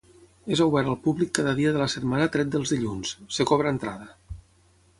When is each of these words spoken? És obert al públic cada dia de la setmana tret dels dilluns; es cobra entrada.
És 0.53 0.61
obert 0.63 0.89
al 0.93 0.97
públic 1.07 1.33
cada 1.39 1.53
dia 1.59 1.73
de 1.75 1.83
la 1.83 1.89
setmana 1.95 2.29
tret 2.37 2.51
dels 2.55 2.73
dilluns; 2.75 3.11
es 3.33 3.43
cobra 3.53 3.75
entrada. 3.77 4.09